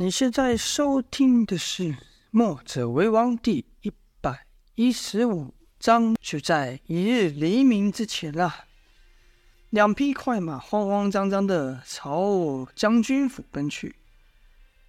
[0.00, 1.82] 你现在收听的是
[2.30, 3.92] 《墨者为王》第一
[4.22, 8.64] 百一十五章，就在一日黎明之前啦。
[9.68, 13.96] 两匹快马慌慌张张的朝我将军府奔去。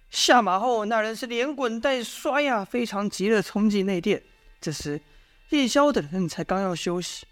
[0.08, 4.22] 下马后，那人是连滚带摔呀，非常急的冲进内殿。
[4.62, 5.02] 这时，
[5.50, 7.26] 夜宵等人才刚要休息。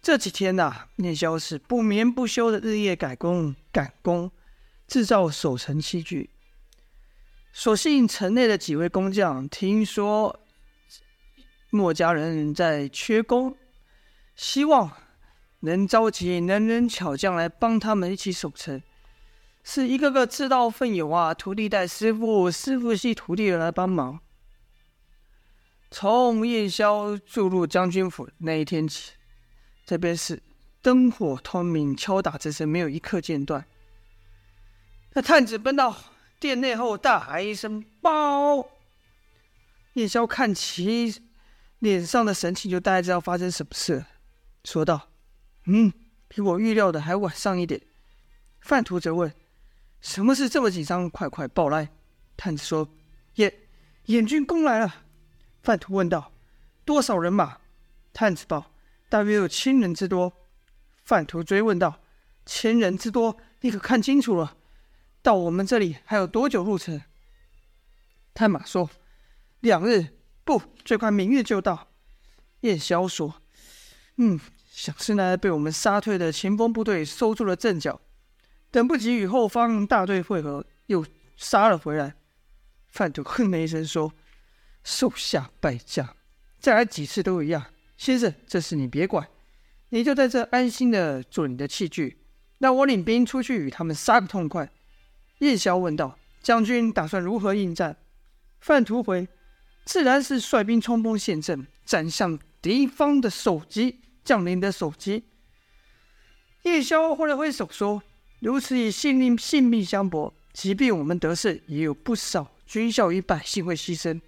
[0.00, 4.30] 这几天呐、啊，叶萧是不眠不休的日夜改工赶工，
[4.86, 6.30] 制造守城器具。
[7.52, 10.40] 所幸城内的几位工匠听说
[11.70, 13.56] 墨家人在缺工，
[14.36, 14.90] 希望
[15.60, 18.80] 能召集能人巧匠来帮他们一起守城。
[19.64, 21.34] 是一个个自告奋勇啊！
[21.34, 24.20] 徒弟带师傅，师傅系徒弟来帮忙。
[25.90, 29.12] 从夜宵住入将军府那一天起，
[29.84, 30.42] 这边是
[30.80, 33.66] 灯火通明，敲打之声没有一刻间断。
[35.12, 35.94] 那探子奔到
[36.40, 38.68] 殿内后，大喊一声“报”，
[39.94, 41.22] 叶萧看其
[41.80, 44.04] 脸上的神情，就大概知道发生什么事，
[44.64, 45.10] 说道
[45.66, 45.92] ：“嗯，
[46.28, 47.80] 比我预料的还晚上一点。”
[48.60, 49.32] 范图则问。
[50.00, 51.10] 什么事这么紧张？
[51.10, 51.88] 快快报来！
[52.36, 52.88] 探子说
[53.34, 53.52] ：“眼
[54.04, 55.04] 眼军攻来了。”
[55.64, 56.32] 范图问道
[56.84, 57.58] ：“多少人马？”
[58.14, 58.70] 探子报
[59.10, 60.32] ：“大约有千人之多。”
[61.02, 62.00] 范图追问道
[62.46, 64.56] ：“千人之多，你可看清楚了？
[65.22, 67.00] 到我们这里还有多久路程？”
[68.34, 68.88] 探马说
[69.60, 70.08] ：“两日，
[70.44, 71.88] 不，最快明日就到。”
[72.60, 73.42] 叶萧说
[74.16, 74.38] ：“嗯，
[74.70, 78.00] 想是那被我们杀退的前锋部队收住了阵脚。”
[78.70, 81.04] 等不及与后方大队会合，又
[81.36, 82.14] 杀了回来。
[82.88, 84.12] 范图哼了一声说
[84.84, 86.16] ：“手下败将，
[86.58, 87.72] 再来几次都一样。
[87.96, 89.26] 先生，这事你别管，
[89.88, 92.18] 你就在这安心的做你的器具，
[92.58, 94.70] 让我领兵出去与他们杀个痛快。”
[95.38, 97.96] 叶萧问道：“将军打算如何应战？”
[98.60, 99.28] 范图回
[99.84, 105.24] ：“自然是率兵冲锋陷阵，斩向敌方的首级，将领的首级。”
[106.64, 108.02] 叶萧挥了挥手说。
[108.40, 114.20] 如此以性命性命相搏，即便我们得胜，也有不少军校与百姓会牺牲。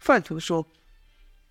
[0.00, 0.66] 范图说：“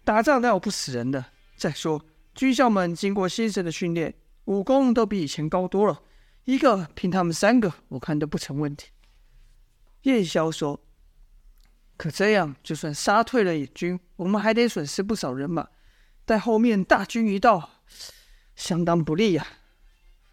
[0.04, 1.24] 打仗哪有不死人的？
[1.56, 2.04] 再说
[2.36, 4.14] 军校们经过先生的训练，
[4.44, 6.02] 武功都比以前高多了，
[6.46, 8.90] 一个拼他们三个，我看都不成问题。”
[10.04, 10.80] 叶萧说
[11.98, 15.70] ：“可这样，就算杀退了野军，我们还得损失不少人马，
[16.26, 17.84] 待后面大军一到，
[18.56, 19.48] 相当不利呀。”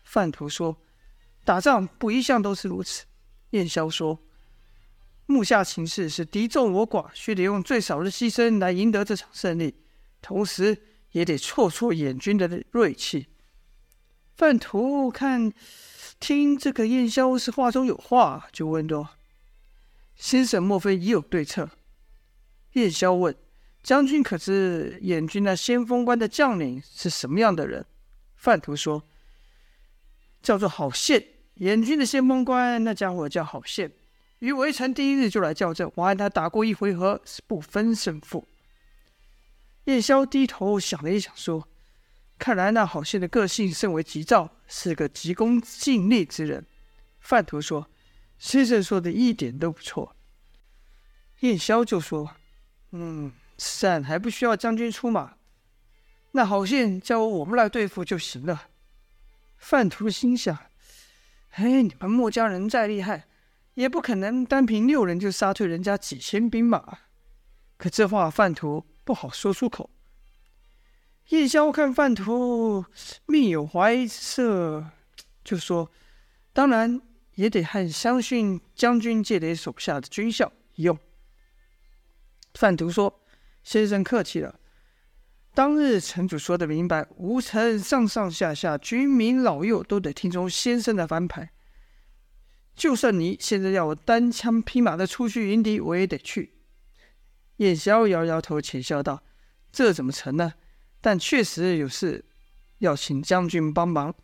[0.04, 0.76] 范图说。
[1.42, 3.06] 打仗不一向都是如此。
[3.50, 4.20] 叶萧说
[5.24, 9.74] ：“目下情势是敌众我寡，须得用最少的牺牲来赢得这场胜利，
[10.20, 10.80] 同时
[11.12, 13.28] 也得挫挫眼军的锐气。”
[14.36, 15.50] 范图看
[16.20, 19.16] 听这个燕萧是话中有话，就问道
[20.14, 21.70] ：“先生莫非已有对策？”
[22.74, 23.34] 燕萧问
[23.82, 27.84] ：“将军可知眼军那先锋官的将领是什么样的人？”
[28.36, 29.02] 范图说。
[30.42, 31.22] 叫做郝宪，
[31.56, 33.92] 眼军的先锋官，那家伙叫郝宪。
[34.38, 38.48] 于围城第一日就来叫阵，我和他打过一回合，是不分胜负。
[39.84, 41.68] 叶萧低头想了一想，说
[42.40, 46.66] ：“看来那郝信的个性甚为急躁，是个急功近利之人。”
[47.20, 47.90] 范图说
[48.38, 50.16] ：“先生说的一点都不错。”
[51.40, 52.34] 叶萧就说
[52.92, 55.34] ：“嗯，暂还不需要将军出马，
[56.32, 58.68] 那郝宪交我们来对付就行了。”
[59.58, 60.56] 范图心想
[61.52, 63.28] ：“哎，你们墨家人再厉害，
[63.74, 67.00] 也不可能单凭六人就杀退人家几千兵马。
[67.76, 69.90] 可这话范图不好说出口。”
[71.30, 72.84] 叶萧看范图
[73.26, 74.84] 面有怀色，
[75.44, 75.88] 就说
[76.52, 77.00] ：“当然
[77.36, 80.98] 也得和相信将军借给手下的军校一用。”
[82.54, 83.22] 范图说
[83.62, 84.58] ：“先生客气了。”
[85.54, 91.50] 当日城主说的明白，吴城上上下下军民老幼都得听从先生的安排。
[92.74, 96.54] 就算你现在要我单枪匹马的出去迎敌，我也得去。
[97.58, 99.22] 叶萧摇摇头，浅笑道
[99.70, 100.54] ：“这怎么成呢？
[101.00, 102.24] 但确实有事
[102.78, 104.14] 要请将军帮忙。”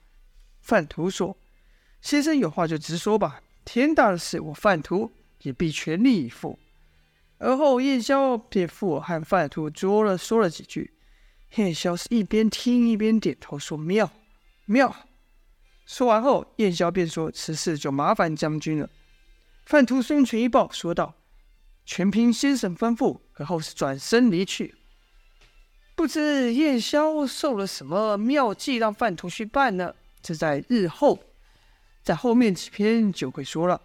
[0.61, 1.37] 范图说
[2.03, 5.13] ：“先生有话就直说吧，天大的事，我范图
[5.43, 6.59] 也必全力以赴。”
[7.39, 10.93] 而后叶萧便附和范图说了说了几句。
[11.57, 14.11] 叶萧是一边听一边点头说：“妙，
[14.65, 14.95] 妙。”
[15.87, 18.91] 说完后，叶萧便说：“此事就麻烦将军了。”
[19.65, 21.15] 范图双拳一抱，说道
[21.87, 24.75] ：“全凭先生吩咐。”而后是转身离去。
[25.97, 29.95] 不知叶萧受了什么妙计，让范图去办呢？
[30.23, 31.19] 这在日后，
[32.03, 33.81] 在后面几篇就会说了。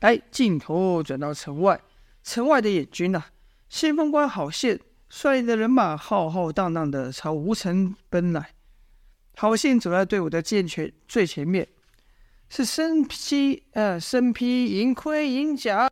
[0.00, 1.78] 哎，镜头转到城外，
[2.22, 3.30] 城外的野军呐、啊，
[3.68, 4.80] 先锋官郝宪
[5.10, 8.54] 率领的人马浩浩荡荡的朝吴城奔来。
[9.36, 11.68] 郝宪走在队伍的健全最前面，
[12.48, 15.90] 是身披呃身披银盔银甲，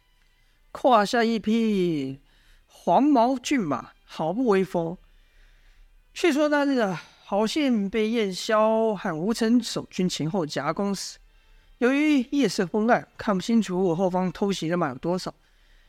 [0.71, 2.19] 胯下一匹
[2.67, 4.97] 黄毛骏马，好不威风。
[6.15, 11.19] 据说那日啊，郝信被燕萧和吴城守军前后夹攻时，
[11.79, 15.35] 由于夜色昏暗，看不清楚我后方偷袭的马有多少，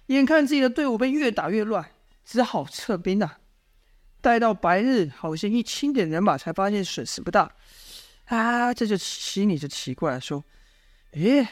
[0.08, 1.86] 眼看自己的队伍被越打越乱。
[2.26, 3.40] 只好撤兵了。
[4.22, 7.52] 待到白日，郝信一清点人马，才发现损失不大。
[8.28, 10.42] 啊，这就心里就奇怪了，说
[11.12, 11.46] ：“诶，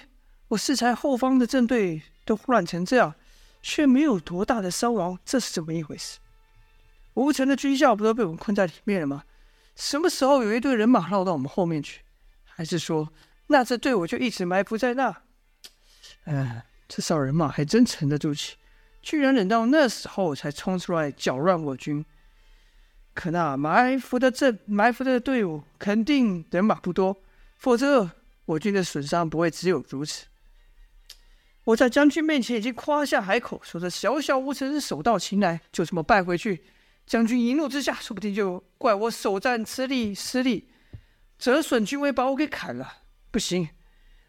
[0.47, 3.13] 我适才后方的阵队都乱成这样，
[3.61, 6.19] 却没有多大的伤亡，这是怎么一回事？
[7.13, 9.23] 吴城的军校不都被我们困在里面了吗？
[9.75, 12.01] 什么时候有一队人马绕到我们后面去？
[12.45, 13.11] 还是说，
[13.47, 15.23] 那支队伍就一直埋伏在那？
[16.25, 18.55] 哎，这少人马还真沉得住气。”
[19.01, 22.05] 居然忍到那时候才冲出来搅乱我军，
[23.15, 27.17] 可那埋伏的阵埋伏的队伍肯定人马不多，
[27.57, 28.11] 否则
[28.45, 30.27] 我军的损伤不会只有如此。
[31.63, 36.63] 我在将军面前已经夸下海口，说这小小吴城是手到擒来，就这么败回去，
[37.11, 40.69] 将军一怒之下，说不定就怪我首战吃力失利，
[41.37, 42.99] 折损军威，把我给砍了。
[43.31, 43.67] 不行，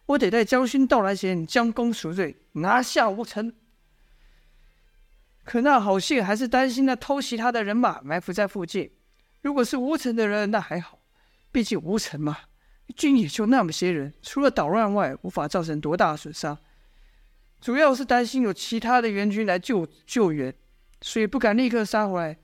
[0.06, 3.54] 我得在将军到来前将功赎罪，拿下吴城。
[5.44, 8.90] 可那郝宪还是担心那偷袭他的人马埋伏在附近。
[9.42, 10.98] 如果是吴城的人，那还好，
[11.52, 12.36] 毕竟吴城嘛，
[12.96, 16.58] 军也就那么些人，除了捣乱外，无法造成多大的损伤。
[17.60, 20.52] 主要是担心有其他的援军来救救援，
[21.00, 22.38] 所以不敢立刻杀回来，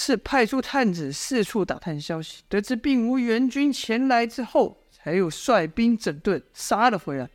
[0.00, 7.28] 是派出探子四处打探消息，得知并无援军前来之后，才又率兵整顿杀了回来。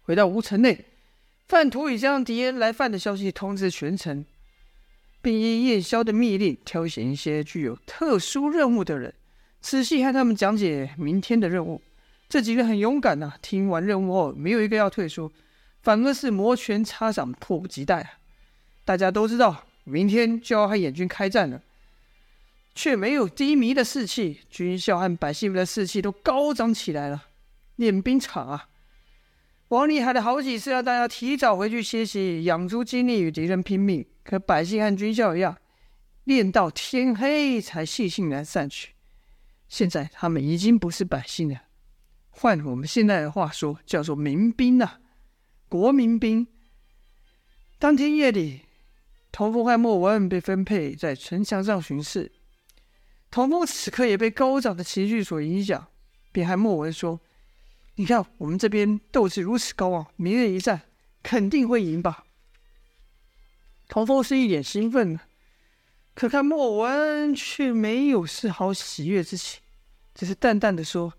[0.00, 0.86] 回到吴城内。
[1.46, 4.24] 范图已将敌人来犯的消息通知全城，
[5.20, 9.12] 并依燕萧的密令挑选一些具有特殊任务的人，
[9.60, 11.82] 仔细和他们讲解明天的任务。
[12.26, 15.30] 这几个很勇敢呐、啊，听完任务后，没有一个要退缩，
[15.82, 18.12] 反而是摩拳擦掌，迫不及待啊！
[18.86, 21.62] 大家都知道，明天就要和燕军开战了，
[22.74, 27.28] 却没有低迷的士气，军校和百姓们的士气都高涨起来了。
[27.76, 28.68] 练兵场啊！
[29.68, 34.06] 王立喊了好几次，让大家提早回去歇息，养足精力与敌人拼命。
[34.22, 35.56] 可百姓和军校一样，
[36.24, 38.92] 练到天黑才悻悻然散去。
[39.68, 41.62] 现在他们已经不是百姓了，
[42.30, 45.00] 换我们现在的话说，叫做民兵了，
[45.68, 46.46] 国民兵。
[47.78, 48.60] 当天夜里，
[49.32, 52.30] 童风和莫文被分配在城墙上巡视。
[53.30, 55.88] 童风此刻也被高涨的情绪所影响，
[56.30, 57.20] 便和莫文说。
[57.96, 60.82] 你看，我们这边斗志如此高昂，明日一战
[61.22, 62.24] 肯定会赢吧？
[63.88, 65.20] 童风是一脸兴奋的，
[66.14, 69.60] 可看莫文却没有丝毫喜悦之情，
[70.14, 71.12] 只是淡淡的说：“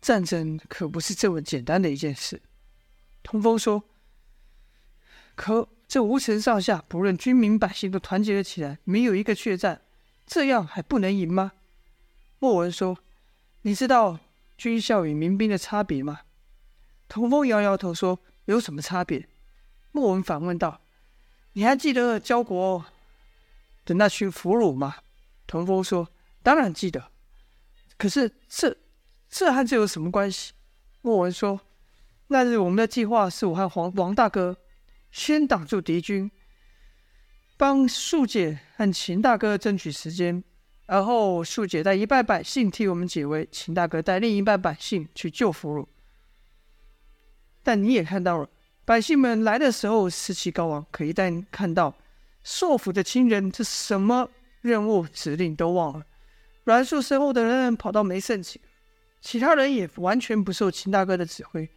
[0.00, 2.40] 战争可不是这么简单的一件事。”
[3.22, 3.84] 童风说
[5.36, 9.82] ：“可这吴城上下，不论军民百姓都团结了起来，没有一个怯战，
[10.24, 11.50] 这样还不能赢吗？”
[12.38, 12.96] 莫文说
[13.62, 14.20] ：“你知道。”
[14.56, 16.20] 军校与民兵的差别吗？
[17.08, 19.26] 童风摇摇头说：“有什么差别？”
[19.90, 20.80] 莫文反问道
[21.54, 22.84] ：“你还记得焦国
[23.84, 24.94] 的那群俘虏吗？”
[25.48, 26.08] 童风说
[26.44, 27.10] ：“当然记得。
[27.96, 28.76] 可是这
[29.28, 30.52] 这和这有什么关系？”
[31.02, 31.60] 莫文说
[32.28, 34.56] ：“那日我们的计划是我和黄王大哥
[35.10, 36.30] 先挡住敌军，
[37.56, 40.42] 帮庶姐和秦大哥争取时间。”
[40.86, 45.86] 而后，庶姐带一半百姓替我们解围，秦大哥带另一半百姓去救俘虏。
[47.62, 48.50] 但你也看到了，
[48.84, 51.94] 百姓们来的时候士气高昂，可一旦看到
[52.42, 54.28] 受俘的亲人，这什么
[54.62, 56.04] 任务指令都忘了。
[56.64, 58.64] 阮树身后的人跑到没剩几个，
[59.20, 61.70] 其他人也完全不受秦大哥的指挥。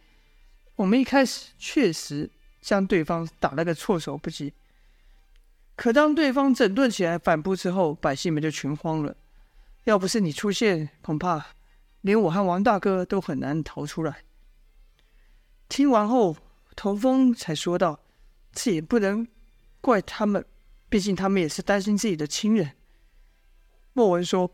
[0.74, 2.28] 我们一开始确实
[2.64, 4.54] 将对方打了个措手不及。
[5.76, 9.14] 可当对方整顿起来反扑之后，百姓们就群慌了。
[9.84, 11.44] 要不是你出现，恐怕
[12.00, 14.22] 连我和王大哥都很难逃出来。
[15.68, 16.34] 听完后，
[16.74, 18.00] 童风才说道
[18.52, 19.28] ：“这也不能
[19.82, 20.42] 怪他们，
[20.88, 22.72] 毕竟他们也是担心自己的亲人。”
[23.92, 24.50] 莫文说：“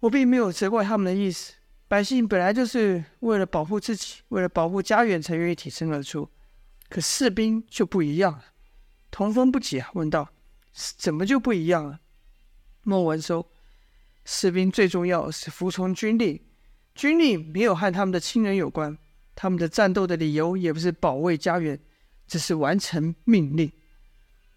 [0.00, 1.54] 我并没有责怪他们的意思。
[1.88, 6.28] 百姓本来就是为了保护自己，为了保护家园，才愿意挺身而出。
[6.90, 8.44] 可士兵就不一样了。”
[9.10, 10.28] 童风不解，问道
[10.74, 12.00] ：“怎么就不一样了？”
[12.84, 13.50] 莫文说
[14.24, 16.40] ：“士兵最重要是服从军令，
[16.94, 18.98] 军令没有和他们的亲人有关，
[19.34, 21.80] 他们的战斗的理由也不是保卫家园，
[22.26, 23.72] 只是完成命令。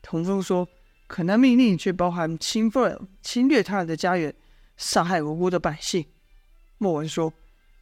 [0.02, 0.68] 童风说
[1.08, 4.34] ：“可那命令却包含侵犯、侵略他人的家园，
[4.78, 6.06] 杀害无辜的百姓。”
[6.78, 7.34] 莫文说：“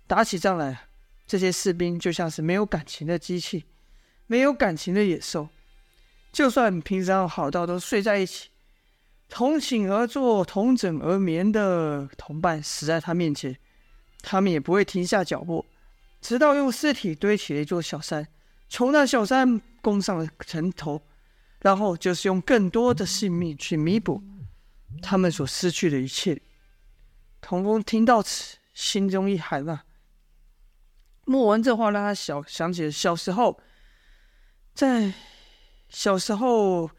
[0.08, 0.88] 打起仗来，
[1.27, 3.65] 这些士兵就像是没有感情的机器，
[4.31, 5.50] 没有感情的野兽。
[6.31, 8.47] 就算平常好到都睡在一起，
[9.27, 13.57] 同寝而坐、同枕而眠的同伴死在他面前，
[14.21, 15.65] 他们也不会停下脚步。”
[16.21, 18.25] 直到用尸体堆起了一座小山，
[18.69, 21.01] 从那小山攻上了城头，
[21.59, 24.23] 然后就是用更多的性命去弥补
[25.01, 26.41] 他们所失去的一切。
[27.41, 29.83] 童风听到此，心中一寒啊。
[31.25, 33.59] 莫文这话让他小想起了小时候，
[34.74, 35.13] 在
[35.90, 36.90] 小时候，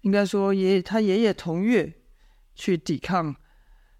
[0.00, 1.92] 应该说爷爷他爷爷同月
[2.54, 3.36] 去抵抗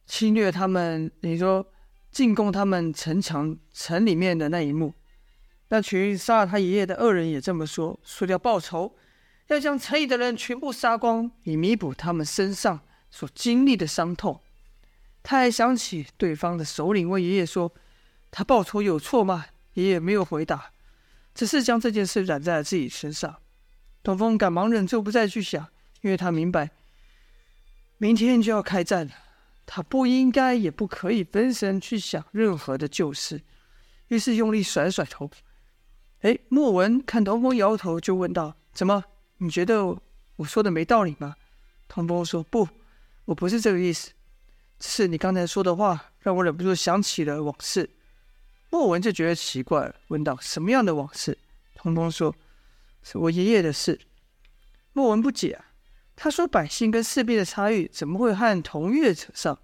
[0.06, 1.68] 侵略他们，你说。
[2.12, 4.92] 进攻他们城墙城里面的那一幕，
[5.68, 8.94] 那群杀了他爷爷的恶人也这么说，说要报仇，
[9.46, 14.42] 要将城里的人全部杀光，以弥补他们身上所经历的伤痛。
[15.22, 17.72] 他还想起对方的首领问爷爷说
[18.30, 20.72] ：“他报仇有错吗？”爷爷没有回答，
[21.34, 23.36] 只是将这件事揽在了自己身上。
[24.02, 25.68] 童风赶忙忍住不再去想，
[26.00, 26.70] 因为他明白，
[27.98, 29.12] 明天就要开战了。
[29.64, 33.42] 他不应该，也不可以分神去想任何的旧事，
[34.08, 35.30] 于是用力甩甩头。
[36.22, 39.04] 哎，莫文看童风摇头，就问道：“怎么？
[39.38, 39.96] 你觉得
[40.36, 41.36] 我说的没道理吗？”
[41.88, 42.68] 童风说：“不，
[43.24, 44.10] 我不是这个意思，
[44.80, 47.88] 只是你刚才说的话让我忍不住想起了往事。”
[48.72, 51.36] 莫文就觉得奇怪，问道：“什么样的往事？”
[51.76, 52.34] 童风说
[53.04, 54.00] ：“是我爷爷的事。”
[54.94, 55.66] 莫文不解啊。
[56.16, 59.58] 他说：“百姓跟士兵的差异怎么会和同月扯上？”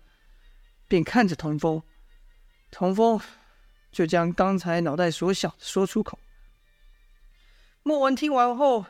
[0.87, 1.83] 便看着童风，
[2.71, 3.19] 童风
[3.91, 6.19] 就将刚才脑袋所想说出口。
[7.83, 8.85] 莫文听完后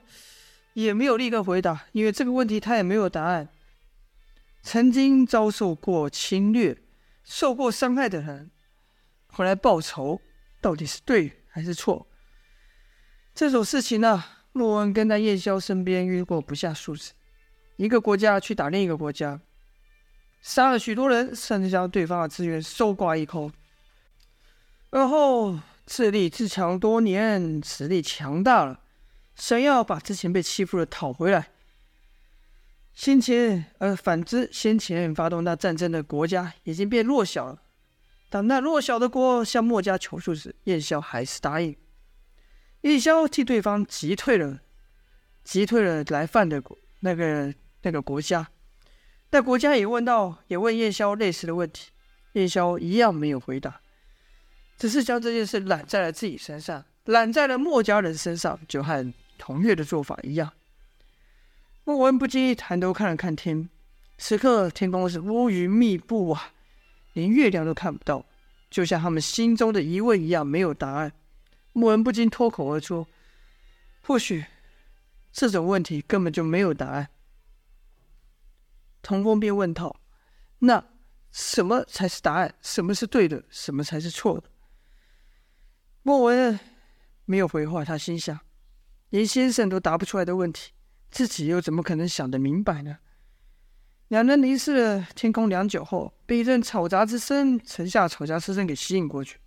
[0.72, 3.48] 也没有立刻回答，因为这个问题他也没有答案。
[4.64, 6.76] 曾经遭受过侵略、
[7.22, 8.50] 受过伤害的人，
[9.38, 10.20] 回来报仇，
[10.60, 12.08] 到底是对还是错？
[13.32, 17.12] 这种事情呢，莫文跟在叶萧身边遇过不下数次。
[17.76, 19.40] 一个国家去打另一个国家，
[20.42, 23.52] 杀了许多人，甚至将对方的资源搜刮一空，
[24.90, 28.80] 而后自立自强多年，实力强大了，
[29.36, 31.50] 想要把之前被欺负的讨回来。
[32.92, 37.62] 先前，而反之，先前发动那战争的国家已经变弱小了。
[38.28, 41.76] 当那弱小的国向墨家求助时，燕萧还是答应。
[42.82, 44.60] 燕萧替对方击退了，
[45.44, 47.54] 击退了来犯的国那个。
[47.82, 48.48] 那个国家，
[49.30, 51.92] 那国家也问到，也问燕萧类似的问题，
[52.32, 53.80] 燕萧一样没有回答，
[54.76, 60.52] 只是将这件事揽在了自己身上，揽在了墨家人身上，就和同月的做法一样。
[61.84, 63.70] 莫文不禁抬头看了看天，
[64.18, 66.52] 此刻天空是乌云密布啊，
[67.12, 68.24] 连月亮都看不到，
[68.70, 71.12] 就像他们心中的疑问一样，没有答案。
[71.72, 73.06] 莫文不禁脱口而出
[74.02, 74.44] ：“或许
[75.32, 77.08] 这种问题根本就没有答案。”
[79.02, 80.00] 童风便问道
[80.60, 80.84] ：“那
[81.30, 82.54] 什么才是答案？
[82.60, 83.44] 什么是对的？
[83.48, 84.50] 什么才是错的？”
[86.02, 86.58] 莫文
[87.24, 87.84] 没有回话。
[87.84, 88.38] 他心想：
[89.10, 90.72] 连先生都答不出来的问题，
[91.10, 92.98] 自己又怎么可能想得明白呢？
[94.08, 99.38] 两人凝视了天空良久后，被一阵吵杂之声，城下吵杂之声给吸引过去。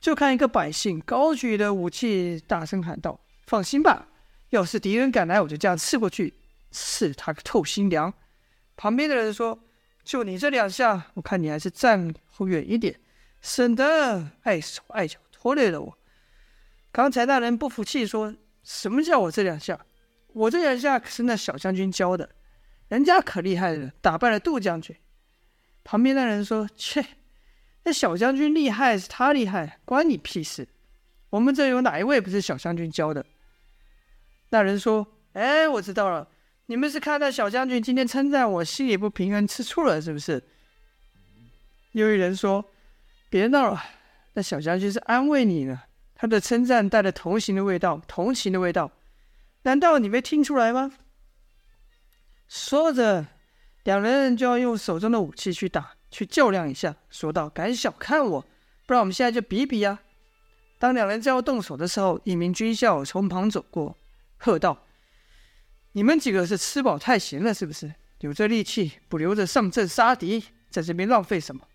[0.00, 3.18] 就看一个百姓高举的武器，大声喊道
[3.48, 4.06] ：“放心吧，
[4.50, 6.34] 要是敌人敢来，我就这样刺过去，
[6.70, 8.14] 刺他个透心凉。”
[8.76, 9.58] 旁边的人说
[10.04, 13.00] ：“就你这两下，我看你还是站后远一点，
[13.40, 15.98] 省得碍手碍脚拖累了我。”
[16.92, 18.32] 刚才那人不服气说
[18.62, 19.84] ：“什么叫我这两下？
[20.28, 22.30] 我这两下可是那小将军教的，
[22.88, 24.96] 人家可厉害了，打败了杜将军。”
[25.84, 27.04] 旁边那人说：“切，
[27.84, 30.68] 那小将军厉害是他厉害，关你屁事。
[31.30, 33.24] 我们这有哪一位不是小将军教的？”
[34.50, 36.28] 那人说：“哎，我知道了。”
[36.68, 40.42] 你们是看到小将军今天称赞我，心里不平衡，吃醋了是不是？
[41.92, 42.64] 又一人说
[43.30, 43.80] ：“别闹了，
[44.32, 45.82] 那小将军是安慰你呢。
[46.16, 48.90] 他的称赞带着同情的味道，同情的味道，
[49.62, 50.90] 难道你没听出来吗？”
[52.48, 53.26] 说着，
[53.84, 56.94] 两人就要用手中的武器去打，去较量一下。
[57.10, 58.40] 说道：“敢小看我，
[58.86, 60.00] 不然我们现在就比比呀！”
[60.78, 63.96] 当两人正要动手的时候，一名军校从旁走过，
[64.36, 64.84] 喝道。
[65.92, 67.94] 你们几个是吃饱太闲了，是不是？
[68.20, 71.66] 有这力气不留着上阵杀敌，在这边浪费什么？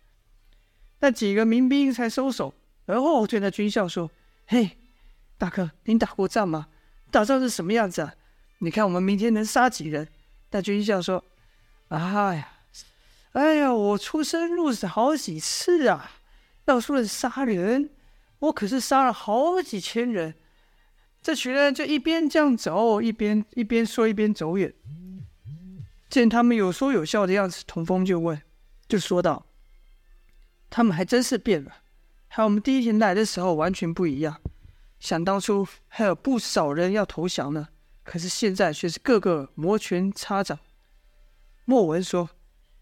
[1.00, 2.54] 那几个民兵才收手，
[2.86, 4.10] 而后对那军校说
[4.48, 4.78] ：“嘿，
[5.38, 6.68] 大哥，您打过仗吗？
[7.10, 8.13] 打仗是什么样子啊？
[8.60, 10.08] 你看我们明天能杀几人？”
[10.51, 11.24] 大军一笑说
[11.88, 11.98] ：“哎
[12.36, 12.50] 呀，
[13.31, 16.12] 哎呀，我出生入死好几次啊！
[16.65, 17.89] 要说杀人，
[18.39, 20.36] 我可是杀了好几千人。”
[21.24, 24.74] 这群人就一边这样走，一边一边说，一边走远。
[26.10, 28.41] 见他们有说有笑的样子，童风就问，
[28.89, 29.46] 就说道
[30.70, 31.72] ：“他们还真是变了，
[32.27, 34.41] 和我们第一天来的时候完全不一样。
[35.00, 37.70] 想当初还有不少人要投降呢，
[38.12, 40.60] 可是现在却是个个摩拳擦掌。”
[41.63, 42.30] 莫文说：“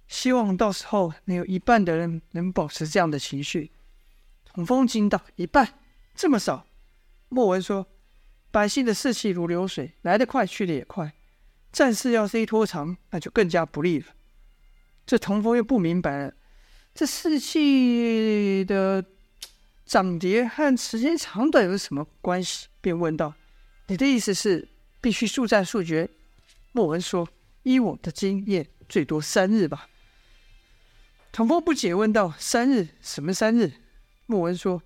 [0.10, 3.70] 希望到时候能有一半的人能保持这样的情绪。”
[4.44, 5.76] 童风惊道：“一半？
[6.16, 6.66] 这么少？”
[7.30, 7.86] 莫文说。
[8.52, 11.14] 百姓的士气如流水，来得快，去得也快。
[11.72, 14.08] 战事要是一拖长，那就更加不利了。
[15.06, 16.34] 这童风又不明白了，
[16.96, 19.06] 这士气的
[19.86, 22.70] 涨跌和时间长短有什么关系？
[22.82, 23.36] 便问道
[23.86, 24.68] ：“你的意思是
[25.02, 26.10] 必须速战速决？”
[26.72, 27.28] 莫文说
[27.64, 29.90] ：“依我的经验，最多三日吧。”
[31.32, 32.90] 童风不解问道：“三日？
[33.02, 33.74] 什么三日？”
[34.28, 34.82] 莫文说。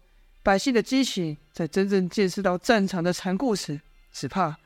[0.46, 3.80] 百姓的激情，在真正见识到战场的残酷时，
[4.12, 4.58] 只怕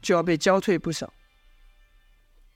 [0.00, 1.12] 就要被击退不少。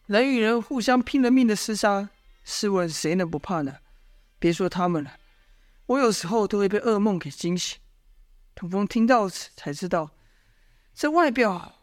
[0.06, 2.08] 人与人互相拼了命的厮杀，
[2.42, 3.80] 试问谁能不怕呢？
[4.38, 5.18] 别说他们了，
[5.84, 7.78] 我有时候都会被噩梦给惊醒。
[8.54, 10.12] 童风听到此，才知道，
[10.94, 11.73] 这外表，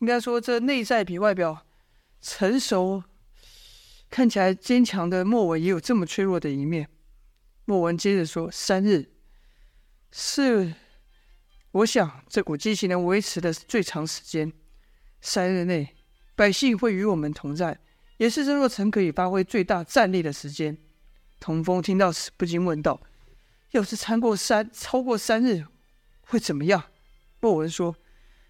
[0.00, 1.66] 应该说这内在比外表
[2.20, 3.02] 成熟，
[4.08, 6.88] 看起来坚强的莫文，也有这么脆弱的一面。
[7.64, 9.10] 莫文接着说：“三日。”
[10.10, 10.72] 是，
[11.70, 14.52] 我想这股激情能维持的最长时间。
[15.20, 15.94] 三日内，
[16.34, 17.78] 百姓会与我们同在，
[18.16, 20.78] 也是这座城可以发挥最大战力的时间。
[21.40, 23.00] 童风听到此，不禁问道
[23.72, 25.66] ：“要是超过三超过三日，
[26.22, 26.84] 会怎么样？”
[27.40, 27.94] 莫文说：“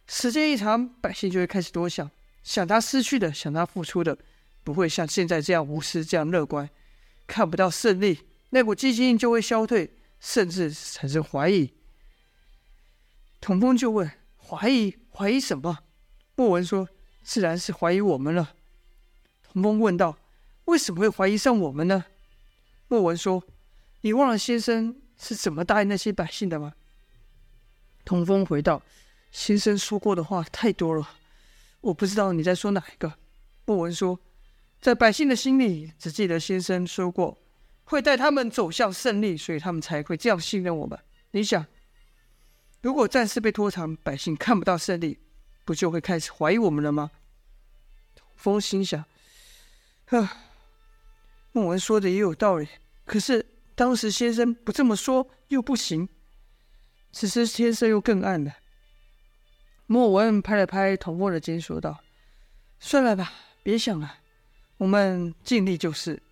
[0.09, 2.11] 时间一长，百姓就会开始多想，
[2.43, 4.19] 想他失去的，想他付出的，
[4.65, 6.69] 不会像现在这样无私，这样乐观。
[7.27, 11.73] 看不到胜利，那股激情就会消退。”甚至产生怀疑，
[13.41, 14.97] 童风就问：“怀疑？
[15.13, 15.79] 怀疑什么？”
[16.35, 16.89] 莫文说
[17.23, 18.53] ：“自然是怀疑我们了。”
[19.53, 20.19] 童风问道
[20.67, 22.07] ：“为什么会怀疑上我们呢？”
[22.89, 23.45] 莫文说
[24.03, 26.75] ：“你忘了先生是怎么答应那些百姓的吗？”
[28.05, 28.83] 童风回道
[29.31, 31.09] ：“先生说过的话太多了，
[31.81, 33.15] 我不知道你在说哪一个。”
[33.67, 34.19] 莫文说
[34.81, 37.39] ：“在百姓的心里，只记得先生说过。”
[37.91, 40.99] 会带他们走向胜利，所以他们才会这样信任我们。
[41.31, 41.65] 你想，
[42.83, 45.19] 如果战事被拖长，百姓看不到胜利，
[45.65, 47.11] 不就会开始怀疑我们了吗？
[48.15, 49.03] 童风心想：
[50.09, 50.29] 呵，
[51.53, 52.69] 莫文说的也有道理。
[53.07, 56.07] 可是当时先生不这么说又不行。
[57.11, 58.53] 此时天色又更暗了。
[59.91, 62.01] 莫文拍了拍童风的肩，说道
[62.79, 64.19] ：“算了吧，别想了，
[64.77, 66.23] 我们尽力就是。”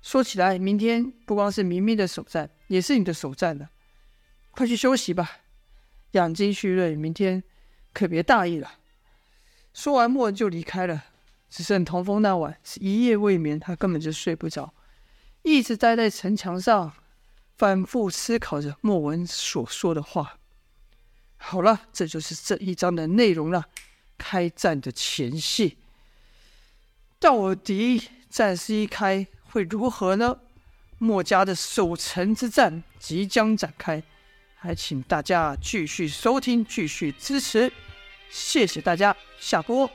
[0.00, 3.68] 说起来，明天不光是明明的首战，也是你的首战了。
[4.52, 5.40] 快去休息吧，
[6.12, 7.44] 养精蓄锐，明天
[7.92, 8.76] 可别大意了。
[9.74, 11.04] 说完，莫文就离开了。
[11.50, 14.72] 只剩童风那晚是一夜未眠，他根本就睡不着，
[15.42, 16.94] 一直待在城墙上，
[17.54, 20.38] 反复思考着莫文所说的话。
[21.38, 23.64] 好了，这就是这一章的内容了。
[24.18, 25.76] 开战的前戏，
[27.20, 30.40] 到底战事一开，会如何呢？
[30.98, 34.02] 墨家的守城之战即将展开，
[34.56, 37.72] 还请大家继续收听，继续支持，
[38.28, 39.88] 谢谢大家，下播。